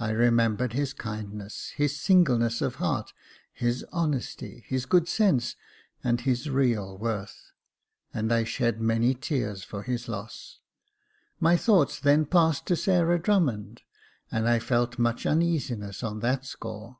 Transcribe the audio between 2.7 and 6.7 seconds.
heart, his honesty, his good sense, and his